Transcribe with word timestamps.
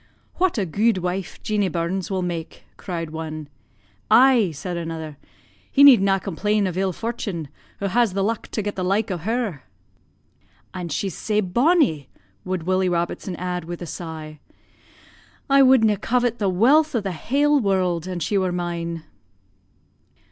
'What 0.37 0.57
a 0.57 0.65
guid 0.65 0.97
wife 0.97 1.39
Jeanie 1.43 1.69
Burns 1.69 2.09
will 2.09 2.23
mak',' 2.23 2.63
cried 2.75 3.11
one. 3.11 3.49
'Aye,' 4.09 4.49
said 4.49 4.75
another, 4.75 5.19
'he 5.71 5.83
need 5.83 6.01
na 6.01 6.17
complain 6.17 6.65
of 6.65 6.75
ill 6.75 6.91
fortin, 6.91 7.49
who 7.77 7.85
has 7.85 8.13
the 8.13 8.23
luck 8.23 8.47
to 8.47 8.63
get 8.63 8.75
the 8.75 8.83
like 8.83 9.11
o' 9.11 9.17
her.' 9.17 9.61
"'An' 10.73 10.89
she's 10.89 11.15
sae 11.15 11.39
bonnie,' 11.39 12.09
would 12.43 12.63
Willie 12.63 12.89
Robertson 12.89 13.35
add 13.35 13.65
with 13.65 13.79
a 13.79 13.85
sigh. 13.85 14.39
'I 15.51 15.61
would 15.61 15.83
na' 15.83 15.97
covet 15.97 16.39
the 16.39 16.49
wealth 16.49 16.95
o' 16.95 16.99
the 17.01 17.11
hale 17.11 17.59
world 17.59 18.07
an 18.07 18.21
she 18.21 18.39
were 18.39 18.51
mine.' 18.51 19.03